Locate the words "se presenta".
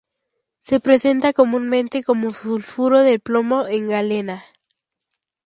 0.57-1.31